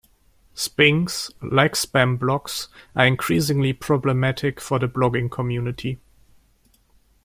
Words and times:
Spings, 0.55 1.29
like 1.43 1.73
spam 1.73 2.17
blogs, 2.17 2.69
are 2.95 3.05
increasingly 3.05 3.71
problematic 3.71 4.59
for 4.59 4.79
the 4.79 4.87
blogging 4.87 5.29
community. 5.29 5.99